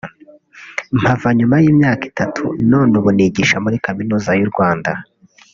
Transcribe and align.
mpava 0.99 1.29
nyuma 1.37 1.55
y’imyaka 1.63 2.03
itatu 2.11 2.43
none 2.71 2.91
ubu 2.99 3.09
nigisha 3.15 3.57
muri 3.63 3.77
Kaminuza 3.85 4.31
y’u 4.39 4.49
Rwanda” 4.51 4.91